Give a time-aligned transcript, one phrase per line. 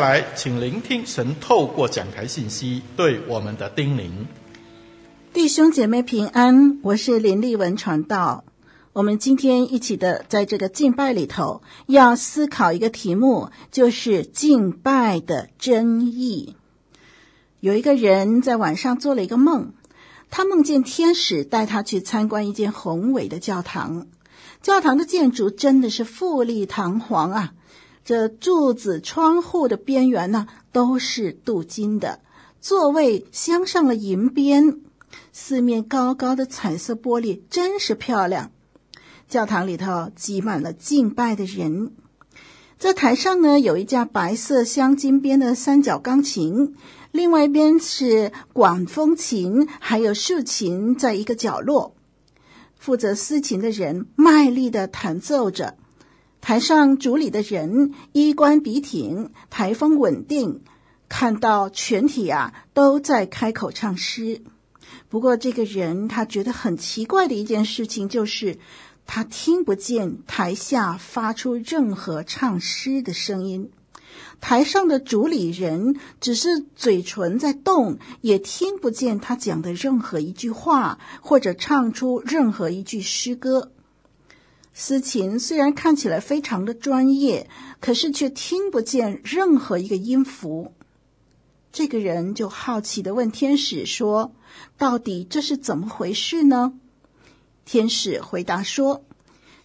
[0.00, 4.10] 来，请聆听神透过讲台信息对我们的叮咛。
[5.34, 8.44] 弟兄姐妹平安，我是林丽文传道。
[8.94, 16.56] 我们今天一起的在这个敬拜里头，要思考一个题目，就是敬拜的真义。
[17.60, 19.74] 有一个人在晚上做了一个梦，
[20.30, 24.06] 他梦见天使带他去参观一间宏伟的教堂，
[24.62, 27.52] 教堂的建筑真的是富丽堂皇啊。
[28.10, 32.18] 这柱子、窗户的边缘呢，都是镀金的，
[32.60, 34.80] 座位镶上了银边，
[35.32, 38.50] 四面高高的彩色玻璃真是漂亮。
[39.28, 41.92] 教堂里头挤满了敬拜的人，
[42.80, 46.74] 在台上呢，有一架白色镶金边的三角钢琴，
[47.12, 51.94] 另外一边是管风琴，还有竖琴，在一个角落，
[52.76, 55.76] 负责司琴的人卖力地弹奏着。
[56.40, 60.62] 台上主礼的人衣冠笔挺，台风稳定，
[61.08, 64.42] 看到全体啊都在开口唱诗。
[65.08, 68.58] 不过这个人他觉得很奇怪的一件事情就是，
[69.06, 73.70] 他听不见台下发出任何唱诗的声音。
[74.40, 83.72] 台上的主礼人只是嘴唇在动，也听不见他讲的任何一句话，或者唱出任何一句诗歌。
[84.72, 87.48] 司琴虽然看起来非常的专业，
[87.80, 90.72] 可是却听不见任何一个音符。
[91.72, 94.32] 这个人就好奇地问天使说
[94.76, 96.72] ：“到底这是怎么回事呢？”
[97.64, 99.04] 天使回答说：“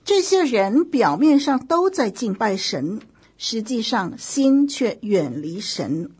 [0.06, 3.02] 这些人表面上都在敬拜神，
[3.38, 6.12] 实际上心却远离神。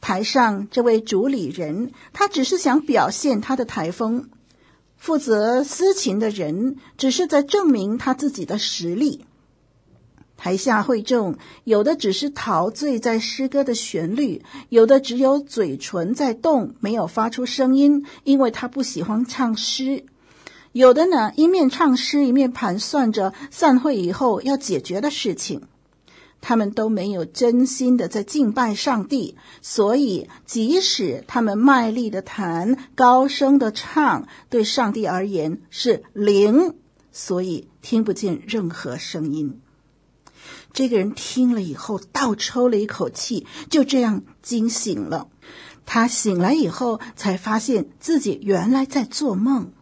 [0.00, 4.30] 台上这位主礼人，他只是想表现他的台风；
[5.00, 9.24] 负责私琴的人，只是在证明他自己的实力。”
[10.36, 20.04] 台下会众，有的只是陶醉在诗歌的旋律，有的只有嘴唇在动，没有发出声音，因为他不喜欢唱诗；
[20.72, 25.62] 有的呢，一面唱诗，一面盘算着散会以后要解决的事情。
[26.40, 36.74] 他们都没有真心的在敬拜上帝，所以即使他们卖力的弹、高声的唱，对上帝而言是零，
[37.12, 39.60] 所以听不见任何声音。
[40.72, 45.28] 这个人听了以后，倒抽了一口气，就这样惊醒了。
[45.84, 49.72] 他醒来以后，才发现自己原来在做梦。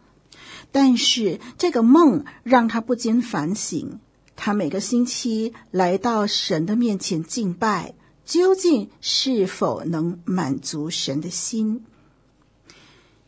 [0.71, 3.99] 但是这个梦让他不禁反省：
[4.41, 7.93] 他每个星期来到神的面前敬拜，
[8.25, 11.83] 究竟是否能满足神的心？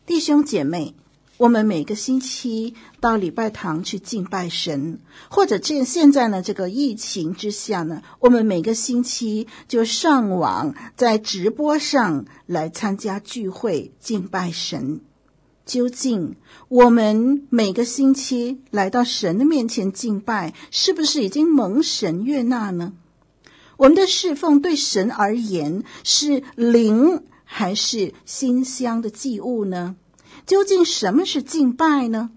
[0.06, 0.94] 弟兄姐妹。
[1.38, 15.00] 我们每个星期到礼拜堂去敬拜神，或者这现在呢，这个疫情之下呢，我们每个星期就上网在直播上来参加聚会敬拜神。
[15.64, 16.36] 究竟
[16.68, 22.92] 我们每个星期来到神的面前敬拜，是不是已经蒙神悦纳呢？
[23.76, 29.96] 我们的侍奉对神而言是灵还是馨香的祭物呢？
[30.46, 32.30] 究竟什么是敬拜呢？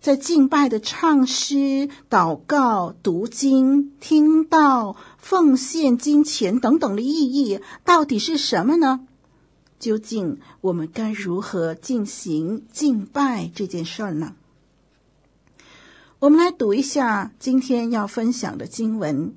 [0.00, 9.06] 在敬拜的唱诗、祷告、读经、听道、奉献金钱等等的意义，到底是什么呢？
[9.84, 14.34] 究竟我们该如何进行敬拜这件事儿呢？
[16.20, 19.28] 我们来读一下今天要分享的经文，《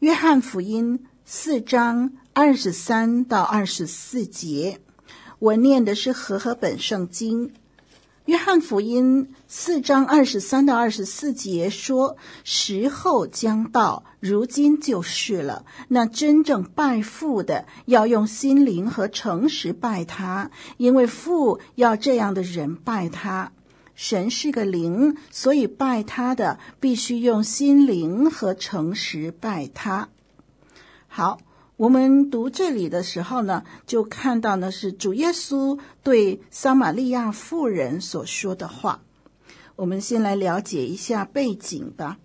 [0.00, 4.82] 约翰福音》四章二十三到二十四节。
[5.38, 7.48] 我念的是和合本圣经，
[8.24, 15.66] 《约翰福音》四章二十三到二十四节说：“时候将到，如今就是了。
[15.88, 23.52] 那真正拜父的，要用心灵和诚实拜他，因为父要这样的人拜他。
[23.94, 30.08] 神是个灵，所以拜他的必须用心灵和诚实拜他。”
[31.08, 31.38] 好。
[31.76, 39.02] 我们读这里的时候呢，就看到呢是主耶稣对撒玛利亚妇人所说的话。
[39.74, 42.18] 我们先来了解一下背景吧。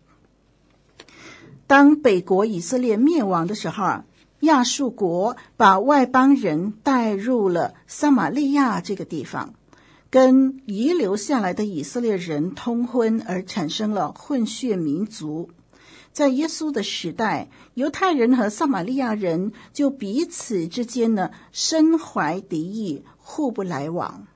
[1.66, 4.06] 当北国以色列灭亡的时候啊，
[4.42, 9.56] 亚述国把外邦人带入了撒玛利亚这个地方，
[10.12, 15.50] 跟遗留下来的以色列人通婚，而产生了混血民族。
[16.20, 24.28] 在耶稣的时代，犹太人和撒玛利亚人就彼此之间呢深怀敌意，互不来往。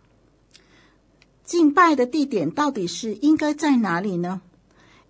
[1.43, 4.41] 敬拜的地点到底是应该在哪里呢？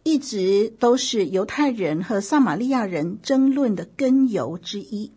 [0.01, 5.11] 一直都是犹太人和撒玛利亚人争论的根由之一。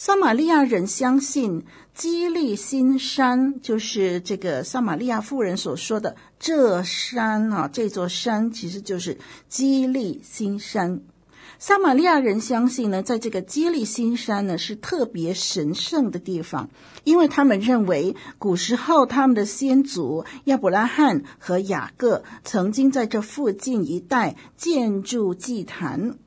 [0.00, 11.00] 撒玛利亚人相信基利心山，就是这个撒玛利亚妇人所说的这山啊，这座山其实就是基利心山。
[11.58, 16.70] 撒玛利亚人相信呢，在这个基利心山呢是特别神圣的地方，
[17.02, 26.18] 因为他们认为古时候他们的先祖亚伯拉罕和雅各曾经在这附近一带建筑祭坛。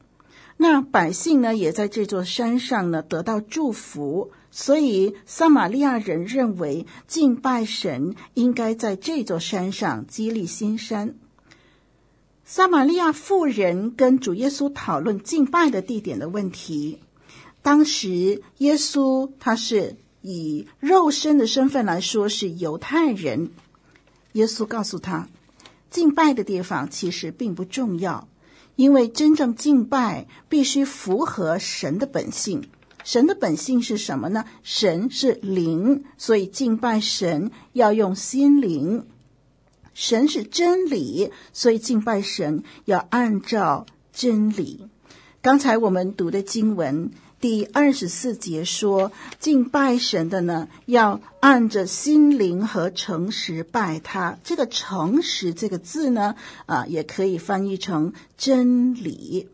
[0.63, 11.15] 那百姓呢，也在这座山上呢得到祝福，所以撒玛利亚人认为敬拜神应该在这座山上激励新山。
[12.45, 16.99] 撒玛利亚妇人跟主耶稣讨论敬拜的地点的问题。
[17.63, 23.49] 当时耶稣他是以肉身的身份来说是犹太人，
[24.33, 25.27] 耶稣告诉他，
[25.89, 28.27] 敬拜的地方其实并不重要。
[28.81, 32.63] 因为真正敬拜必须符合神的本性，
[33.03, 34.43] 神的本性是什么呢？
[34.63, 39.05] 神是灵，所以敬拜神要用心灵。
[39.93, 44.87] 神是真理，所以敬拜神要按照真理。
[45.43, 47.11] 刚才我们读的经文
[47.41, 54.37] 第二十四节说，敬拜神的呢，要按着心灵和诚实拜他。
[54.43, 56.35] 这个“诚实”这个字呢，
[56.67, 59.49] 啊，也可以翻译成真理。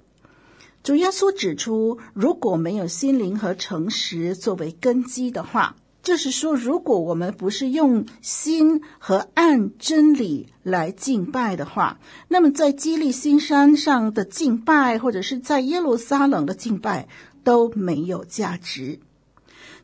[0.84, 17.10] 主耶稣指出，如果没有心灵和诚实作为根基的话，就是说，如果我们不是用心和按真理来敬拜的话，那么在基利新山上的敬拜，或者是在耶路撒冷的敬拜，
[17.48, 19.00] 都没有价值。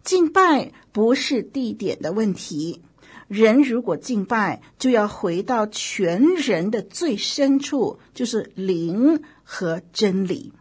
[0.04, 2.82] 敬拜不是地点的问题，
[3.30, 10.52] 人如果敬拜，就要回到全人的最深处，就是灵和真理。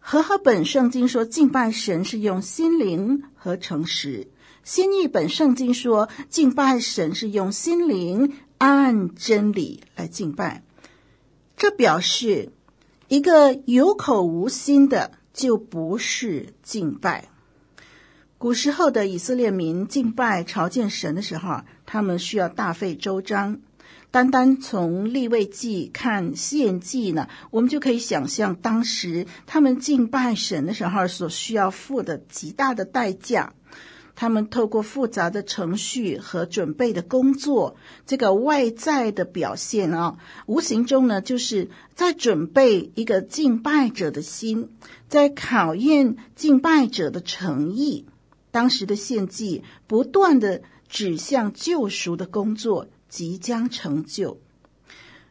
[0.00, 4.26] 和合本圣经说，敬拜神是用心灵和诚实。
[4.64, 10.64] 新译本圣经说，敬拜神是用心灵按真理来敬拜。
[11.56, 12.50] 这表示，
[13.06, 17.28] 一个有口无心的就不是敬拜。
[18.38, 23.60] 古时候的以色列民敬拜朝见神的时候，他们需要大费周章。
[24.10, 33.52] 单单从立位记看献祭呢，我们就可以想象当时他们敬拜神的时候所需要付的极大的代价。
[34.20, 44.70] 他们透过复杂的程序和准备的工作，这个外在的表现啊，无形中呢，就是在准备一个敬拜者的心，
[45.08, 48.06] 在考验敬拜者的诚意。
[48.50, 54.38] 当时的献祭不断地指向救赎的工作即将成就，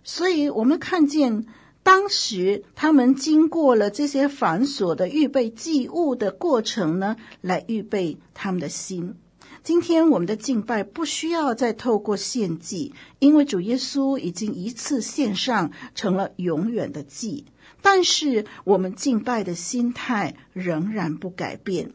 [0.06, 1.46] 所以我们看见。
[1.88, 9.16] 当时他们经过了这些繁琐的预备祭物的过程呢，来预备他们的心。
[9.64, 17.46] 今天我们的敬拜不需要再透过献祭，因为主耶稣已经一次献上，成了永远的祭。
[17.82, 21.94] 但是我们敬拜的心态仍然不改变。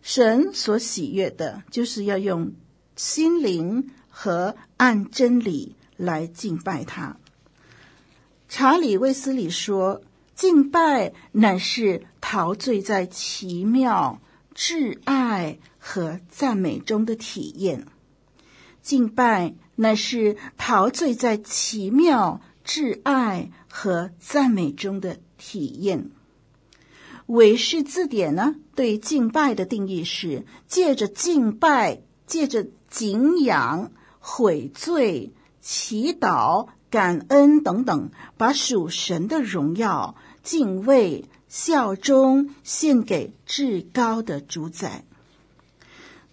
[0.00, 2.52] 神所喜悦的，就是要用
[2.94, 7.16] 心灵和按真理来敬拜他。
[8.54, 10.02] 查理·卫斯理说
[10.36, 14.20] ：“敬拜乃是陶醉在奇妙、
[14.54, 17.86] 挚爱和赞美中的体验。
[18.82, 26.10] 敬拜乃是陶醉在奇妙、挚爱和赞美中的体验。”
[27.24, 35.32] 韦氏字典呢，对敬拜的定义是：借着敬拜，借着敬仰、悔罪、
[35.62, 36.68] 祈祷。
[36.92, 45.02] 感恩等等，把属神的荣耀、敬畏、效忠献给至高的主宰。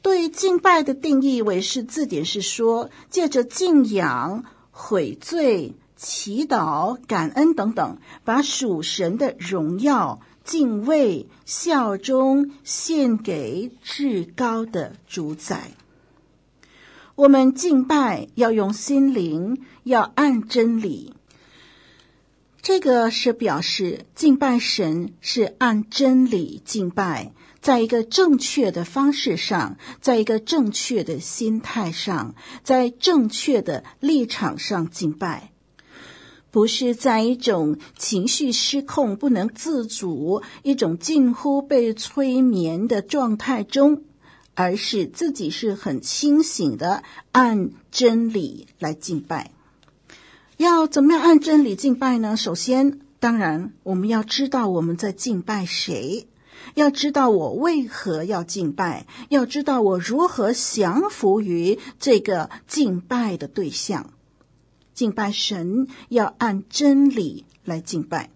[0.01, 15.71] 对敬拜的定义，韦氏字典是说，借着敬仰、悔罪、祈祷、感恩等等，把属神的荣耀、敬畏、效忠献给至高的主宰。
[17.19, 21.13] 我们敬拜要用心灵，要按真理。
[22.61, 35.51] 这个是表示敬拜神是按真理敬拜，在一个正确的方式上，在一个正确的心态上，在正确的立场上敬拜，
[36.51, 44.03] 不是在一种情绪失控、不能自主、一种近乎被催眠的状态中。
[44.59, 47.01] 而是自己是很清醒的，
[47.31, 49.51] 按真理来敬拜。
[50.57, 52.35] 要怎么样按真理敬拜呢？
[52.35, 56.27] 首先，当然我们要知道我们在敬拜谁，
[56.75, 64.11] 要知道我为何要敬拜，要知道我如何降服于这个敬拜的对象。
[64.93, 68.29] 敬拜神要按真理来敬拜。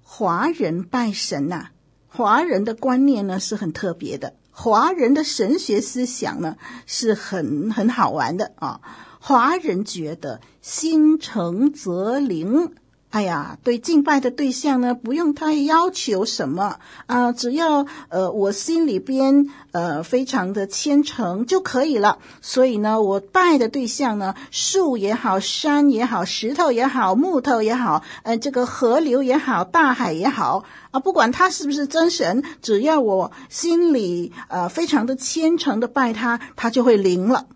[0.00, 1.68] 华人拜神呐、
[2.08, 4.39] 华人的观念呢是很特别的。
[4.50, 8.80] 华人的神学思想呢，是很很好玩的啊。
[9.20, 12.74] 华人觉得心诚则灵，
[13.10, 22.18] 哎呀，对敬拜的对象呢，不用太要求什么啊，只要呃我心里边呃非常的虔诚就可以了。
[22.40, 30.64] 所以呢，我拜的对象呢，树也好，山也好，石头也好，木头也好，呃，这个河流也好，大海也好。
[30.92, 37.46] 啊，不管他是不是真神，只要我心里呃非常的虔诚的拜他，他就会灵了。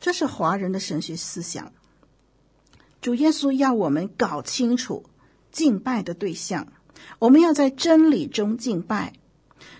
[0.00, 1.72] 这是华人的神学思想。
[3.04, 5.04] 主耶稣要我们搞清楚
[5.52, 6.68] 敬拜的对象，
[7.18, 9.12] 我们要在真理中敬拜。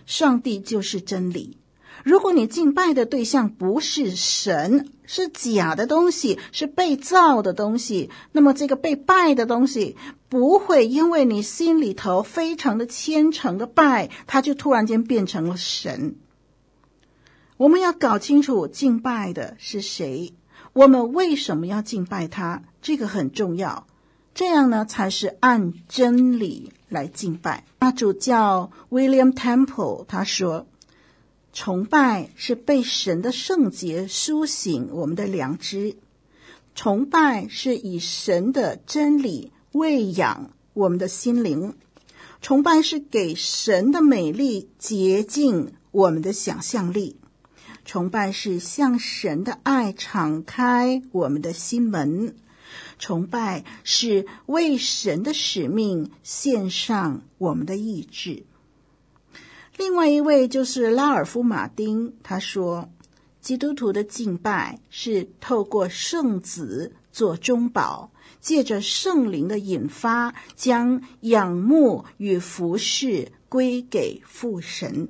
[0.05, 1.57] 上帝就是真理。
[2.03, 9.97] 如果你敬拜的对象不是神，是假的东西，是被造的东西，那么这个被拜的东西
[10.29, 16.17] 不会因为你心里头非常的虔诚的拜，它就突然间变成了神。
[17.57, 20.35] 我们要搞清楚敬拜的是谁，
[20.75, 23.87] 我们为什么要敬拜他，这个很重要。
[24.35, 27.65] 这样呢，才是按真理来敬拜。
[27.81, 30.67] 那主教 William Temple 他说。
[31.57, 35.95] 崇拜是被神的圣洁苏醒我们的良知，
[36.75, 41.75] 崇拜是以神的真理喂养我们的心灵，
[42.43, 47.21] 崇拜是给神的美丽洁净我们的想象力，
[47.85, 52.35] 崇拜是向神的爱敞开我们的心门，
[52.99, 58.45] 崇拜是为神的使命献上我们的意志。
[59.77, 62.89] 另外一位就是拉尔夫·马丁，他说
[63.43, 68.11] ：“基督徒的敬拜是透过圣子做中保，
[68.41, 75.09] 借着圣灵的引发，将仰慕与服侍归给父神。”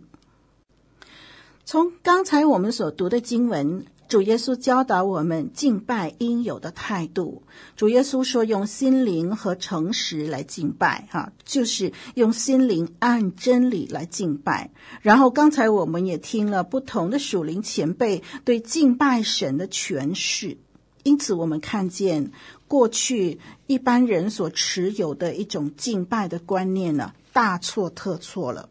[1.65, 3.85] 从刚才我们所读的经文。
[4.07, 7.43] 主耶稣教导我们敬拜应有的态度。
[7.75, 20.59] 主耶稣说：“用心灵和诚实来敬拜，哈，就是用心灵按真理来敬拜。”然后刚才我们也听了不同的属灵前辈对敬拜神的诠释，
[21.03, 22.31] 因此我们看见
[22.69, 28.69] 过去一般人所持有的一种敬拜的观念呢，大错特错了。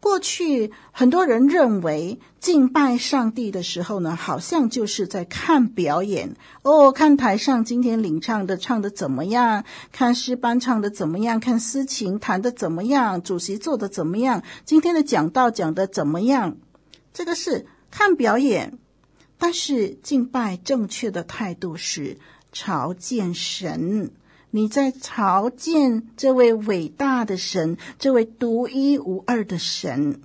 [0.00, 16.56] 过去很多人认为敬拜上帝的时候呢，好像就是在看表演哦，看台上今天领唱的唱的怎么样，看诗班唱的怎么样，看司琴弹的怎么样，主席做的怎么样，今天的讲道讲的怎么样，
[17.12, 18.78] 这个是看表演。
[19.40, 22.18] 但是敬拜正确的态度是
[22.50, 24.10] 朝见神。
[24.50, 30.22] 你在朝见这位伟大的神，这位独一无二的神。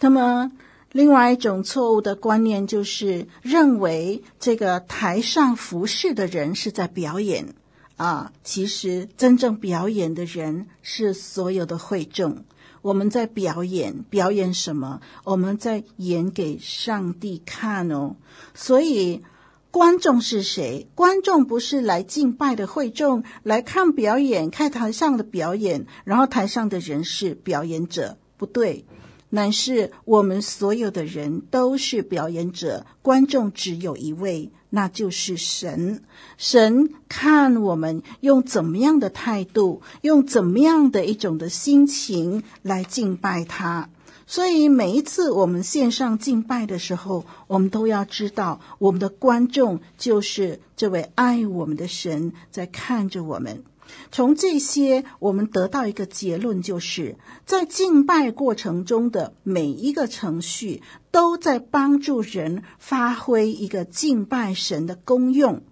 [0.00, 0.50] 那么，
[0.90, 7.54] 另外一种错误的观念就是认为这个台上服侍的人是在表演
[7.96, 8.32] 啊。
[8.42, 12.44] 其实，真正表演的人是所有的会众。
[12.82, 15.00] 我们在表演，表演什么？
[15.22, 18.16] 我们在演给上帝看哦。
[18.54, 19.22] 所以。
[19.70, 20.88] 观众是谁？
[20.94, 28.86] 观众不是来敬拜的会众，来看表演，看台上的表演，然后台上的人是表演者，不对，
[29.28, 36.02] 乃是我们所有的人都是表演者，观众只有一位，那就是神。
[36.38, 43.90] 神看我们用怎么样的态度，用怎么样的一种的心情来敬拜他。
[44.30, 53.64] 所以每一次我们线上敬拜的时候，我们都要知道，我们的观众就是这位爱我们的神在看着我们。
[54.12, 65.62] 从这些，我们得到一个结论，就是在敬拜过程中的每一个程序，都在帮助人发挥一个敬拜神的功用。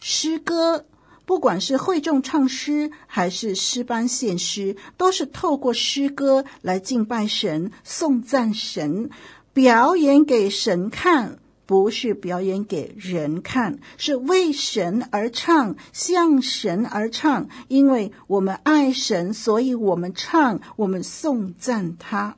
[0.00, 0.84] 诗歌。
[1.30, 9.10] 不管是会众唱诗，还是诗班献诗，都是透过诗歌来敬拜神、颂赞神，
[9.52, 17.48] 表演给神看，不是表演给人看，是为神而唱，向神而唱。
[17.68, 22.36] 因为我们爱神，所以我们唱，我们颂赞他。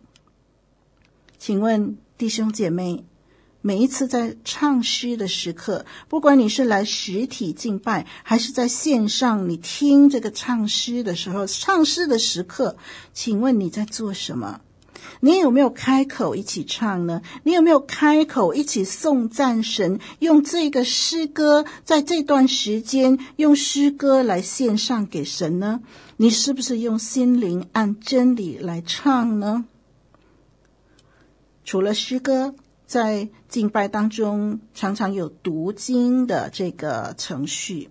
[1.39, 3.07] 请问弟兄姐妹，
[3.65, 12.77] 每一次在唱诗的时刻，不管你是来实体敬拜，还是在线上，你听这个唱诗的时候，唱诗的时刻，
[13.15, 14.61] 请问你在做什么？
[15.21, 17.23] 你有没有开口一起唱呢？
[17.45, 20.01] 你有没有开口一起颂赞神？
[20.19, 25.81] 用这个诗歌，在这段时间用诗歌来献上给神呢？
[26.17, 29.65] 你是不是用心灵按真理来唱呢？
[31.65, 32.57] 除了诗歌。
[32.93, 37.89] 在敬拜当中，常常有读经的这个程序。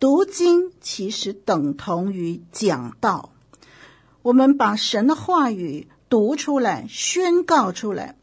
[0.00, 3.32] 读经其实等同于讲道。
[4.22, 8.16] 我们把神的话语读出来，宣告出来，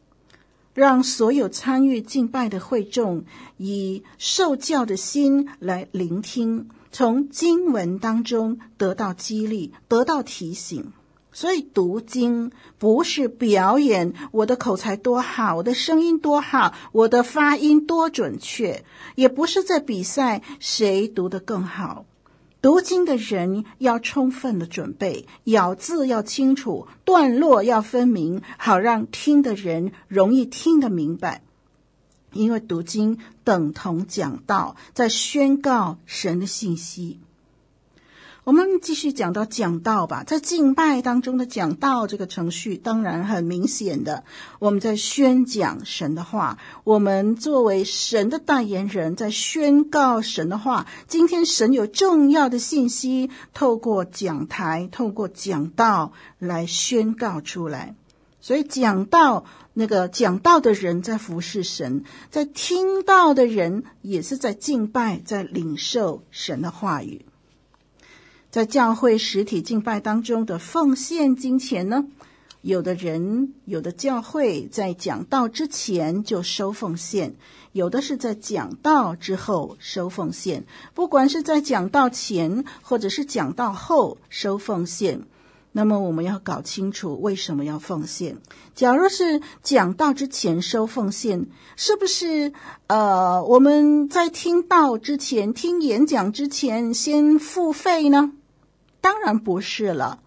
[0.74, 3.22] 让所有参与敬拜的会众
[3.56, 10.92] 以受教的心来聆听，从经文当中得到激励，得到提醒。
[11.32, 22.04] 所以读经不是表演我的口才多好，我的声音多好，我的发音多准确，也不是在比赛谁读得更好。
[22.60, 31.42] 读经的人要充分的准备，咬字要清楚，段落要分明，好让听的人容易听得明白。
[32.32, 37.18] 因为读经等同讲道，在宣告神的信息。
[38.44, 44.24] 我们继续讲到讲道吧，在敬拜当中的讲道这个程序，当然很明显的，
[44.58, 50.88] 我们在宣讲神的话，我们作为神的代言人，在宣告神的话。
[51.06, 57.94] 今天神有重要的信息，透过讲台，透过讲道来宣告出来。
[58.40, 67.24] 所以讲道，那个讲道的人在服侍神，在听到的人也是在敬拜，在领受神的话语。
[68.52, 72.04] 在教会实体敬拜当中的奉献金钱呢，
[72.60, 77.34] 有的人、有的教会在讲道之前就收奉献，
[77.72, 80.66] 有的是在讲道之后收奉献。
[80.92, 85.22] 不管是在讲道前或者是讲道后收奉献，
[85.72, 88.36] 那么我们要搞清楚为什么要奉献。
[88.74, 92.52] 假如是讲道之前收奉献，是不是
[92.88, 98.32] 呃我们在听道之前、听演讲之前先付费呢？
[99.02, 100.20] 当然不是了。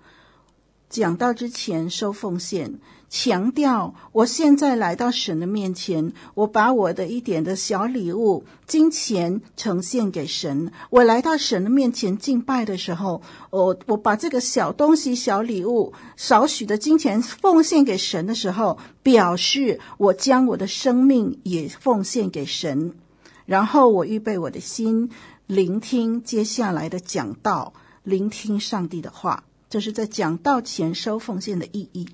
[0.88, 10.72] 讲到之前收奉献，强调我现在来到神的面前，我把我的一点的小礼物、金钱呈现给神。
[10.92, 22.94] 我来到神的面前敬拜的时候，我我把这个小东西、小礼物、少许的金钱奉献给神的时候，表示我将我的生命也奉献给神。
[23.46, 25.10] 然后我预备我的心，
[25.48, 27.74] 聆听接下来的讲道。
[28.06, 32.08] 聆听上帝的话，这是在讲道前收奉献的意义。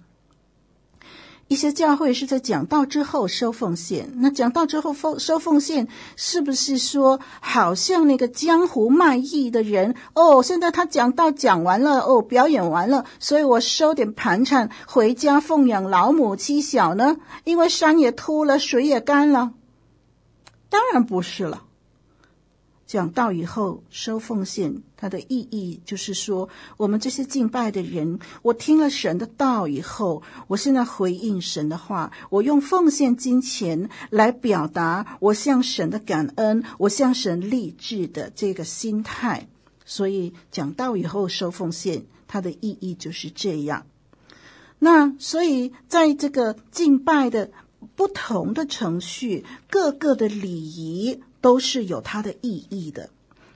[1.47, 4.09] 一些教会是在讲道之后收奉献。
[4.15, 10.41] 那讲道之后奉收奉献，是不是说好像那个江湖卖艺的人哦？
[10.41, 17.17] 现在他讲道讲完了哦，表演完了，所以我收点盘缠回家奉养老母妻小呢？
[17.43, 19.51] 因为山也秃了，水也干了。
[20.69, 21.65] 当然不是了。
[22.91, 39.47] 讲道以后收奉献，它的意义就是说，我们这些敬拜的人，我听了神的道以后，我现在回应神的话，我用奉献金钱来表达我向神的感恩，我向神立志的这个心态。
[39.85, 43.85] 所以讲道以后收奉献，它的意义就是这样。
[44.79, 47.51] 那所以在这个敬拜的
[47.95, 51.21] 不同的程序，各个的礼仪。
[51.41, 53.09] 都是有它的意义的，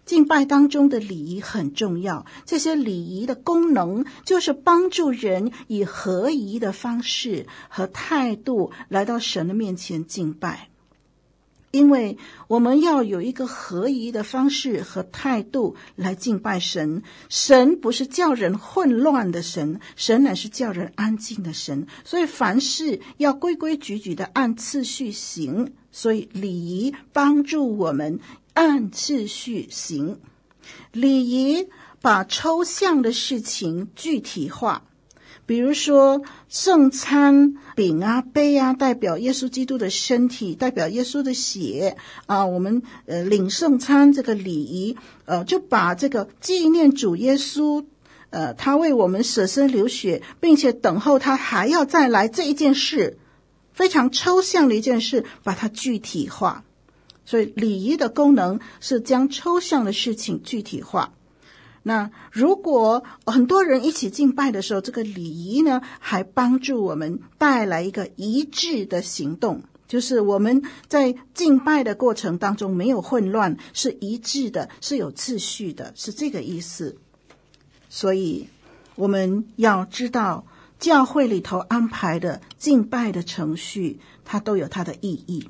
[0.06, 2.26] 敬拜当中的礼仪很重要。
[2.46, 10.70] 这些礼仪的功能，就是帮助人以合宜的方式和态度来到神的面前敬拜。
[11.72, 12.18] 因为
[12.48, 17.04] 我们要有一个合宜的方式和态度来敬拜神。
[17.28, 21.86] 神不是叫人混乱的神，神乃是叫人安静的神。
[22.06, 25.74] 所以凡事要规规矩矩的按次序行。
[25.98, 28.20] 所以礼仪帮助我们
[28.54, 30.18] 按次序行，
[30.92, 31.70] 礼仪
[32.02, 34.82] 把抽象的事情具体化，
[35.46, 42.46] 比如说圣餐饼啊、杯啊，代表耶稣基督的身体，代表耶稣的血啊。
[42.46, 47.86] 我们呃领圣餐这个礼仪，呃就把这个纪念主耶稣，
[48.32, 53.18] 呃他为我们舍身流血，并且等候他还要再来这一件事。
[53.76, 56.64] 非常抽象的一件事，把它具体化。
[57.26, 61.12] 所以礼仪的功能是将抽象的事情具体化。
[61.84, 76.96] 那如果很多人一起敬拜的时候，这个礼仪呢，还帮助我们带来一个一致的行动，就是我们在敬拜的过程当中没有混乱，是一致的，是有秩序的，是这个意思。
[77.90, 78.48] 所以
[78.96, 80.46] 我们要知道。
[80.80, 85.50] 教会里头安排的敬拜的程序，它都有它的意义。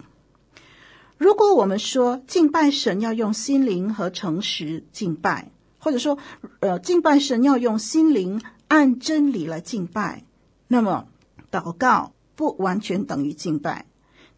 [1.18, 6.18] 如果我们说敬拜神要用心灵和诚实敬拜，或者说，
[6.60, 10.24] 呃，敬拜神要用心灵按真理来敬拜，
[10.68, 11.08] 那么
[11.52, 13.86] 祷告不完全等于敬拜，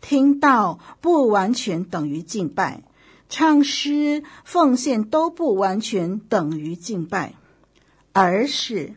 [0.01, 2.83] 听到不完全等于敬拜，
[3.27, 7.33] 唱诗奉献都不完全等于敬拜，
[8.13, 8.93] 而是。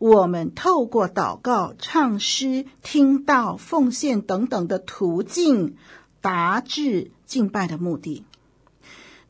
[0.00, 5.76] 我们透过祷告、唱诗、听到、奉献等等的途径，
[6.22, 8.24] 达至敬拜的目的。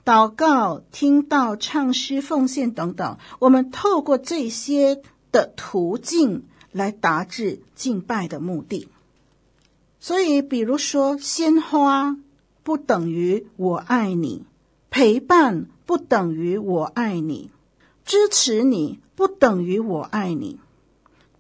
[0.05, 5.03] 祷告、听到、唱诗、奉献等等，我们透过这些
[5.33, 8.89] 的途径来达至敬拜的目的。
[9.99, 12.17] 所以，比如说，鲜花
[12.63, 14.45] 不等于我爱你，
[14.89, 17.51] 陪伴不等于我爱你。
[18.11, 20.59] 支持你不等于我爱你。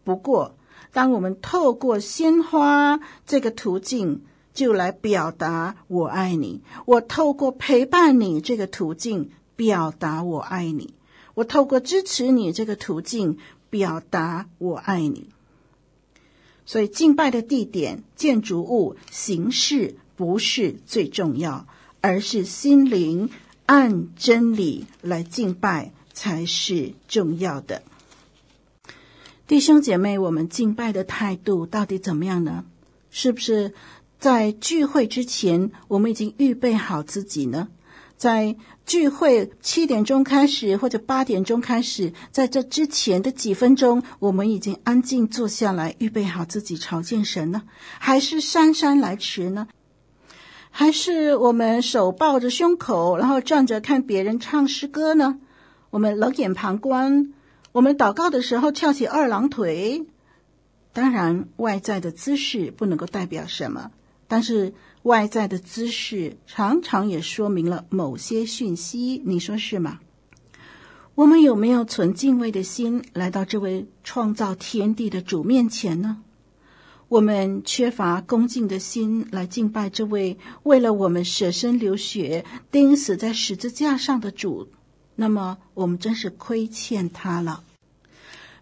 [0.05, 0.55] 不过，
[0.93, 4.21] 当我们透过鲜花这个途径，
[4.55, 10.95] 就来表达我爱你；我透过陪伴你这个途径，表达我爱你；
[11.35, 15.31] 我透过支持你这个途径，表达我爱你。
[16.65, 21.67] 所以，敬拜的地点、建筑物、形式不是最重要，
[22.01, 23.29] 而是心灵
[23.67, 27.81] 按真理来敬拜才是重要的。
[29.47, 32.67] 弟兄姐妹，我们敬拜的态度到底怎么样呢？
[33.11, 33.73] 是不是
[34.19, 37.69] 在聚会之前，我们已经预备好自己呢？
[38.19, 38.55] 在
[38.85, 47.63] 聚会七点钟开始或者八点钟开始，在这之前的几分钟，我们已经安静坐下来，预备好自己朝见神呢？
[47.99, 49.69] 还是姗姗来迟呢？
[50.71, 55.39] 还是我们手抱着胸口，然后站着看别人唱诗歌呢？
[55.91, 57.35] 我们冷眼旁观，
[57.73, 60.07] 我们祷告的时候翘起二郎腿。
[60.93, 63.91] 当然，外在的姿势不能够代表什么，
[64.27, 64.73] 但是。
[65.05, 69.99] 外在的姿势常常也说明了某些讯息，你说是吗？
[71.15, 76.19] 我们有没有存敬畏的心来到这位创造天地的主面前呢？
[77.09, 84.69] 我们缺乏恭敬的心来敬拜这位为了我们舍身流血、钉死在十字架上的主，
[85.21, 87.63] 那么我们真是亏欠他了。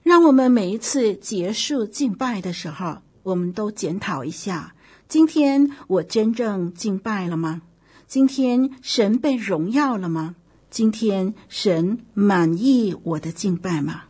[0.02, 4.74] 让我们每一次结束敬拜的时候，我们都检讨一下。
[5.08, 7.62] 今天我真正敬拜了吗？
[8.08, 10.34] 今天神被荣耀了吗？
[10.68, 14.06] 今天神满意我的敬拜吗？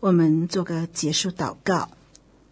[0.00, 1.90] 我们做个结束祷告，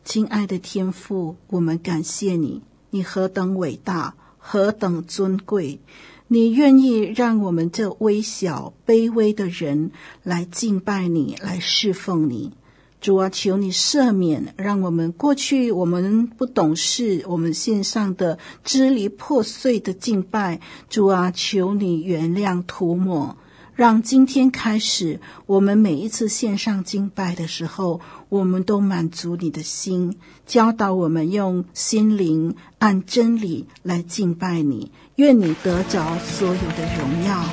[0.05, 5.81] 亲爱的天父，我们感谢你，你何等伟大，何等尊贵，
[6.27, 9.91] 你愿意让我们这微小卑微的人
[10.23, 12.53] 来敬拜你，来侍奉你。
[13.01, 20.61] 主啊，求你赦免，让我们过去我们不懂事，我们献上的支离破碎的敬拜。
[20.89, 23.37] 主啊，求你原谅涂抹，
[23.75, 34.91] 让今天开始，我们每一次献上敬拜的时候，我们都满足你的心，教导我们用心灵按真理来敬拜你。
[35.17, 37.45] 愿你得着所有的荣耀。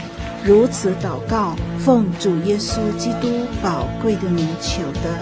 [0.44, 3.28] 如此祷告，奉主耶稣基督
[3.62, 5.22] 宝贵的名求的，